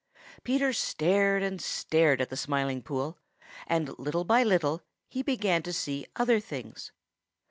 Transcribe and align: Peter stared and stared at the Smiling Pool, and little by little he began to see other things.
Peter 0.43 0.73
stared 0.73 1.43
and 1.43 1.61
stared 1.61 2.19
at 2.21 2.31
the 2.31 2.35
Smiling 2.35 2.81
Pool, 2.81 3.19
and 3.67 3.99
little 3.99 4.23
by 4.23 4.41
little 4.41 4.81
he 5.07 5.21
began 5.21 5.61
to 5.61 5.71
see 5.71 6.07
other 6.15 6.39
things. 6.39 6.91